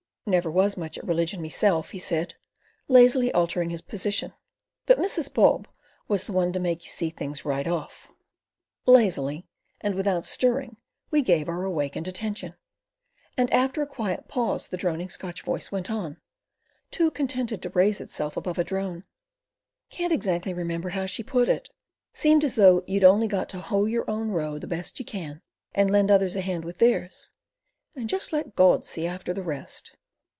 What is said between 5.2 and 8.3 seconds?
Bob was the one to make you see things right off."